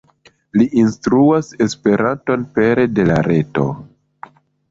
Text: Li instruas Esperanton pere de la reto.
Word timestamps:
Li 0.59 0.65
instruas 0.83 1.49
Esperanton 1.65 2.47
pere 2.57 2.87
de 3.01 3.05
la 3.13 3.21
reto. 3.27 3.67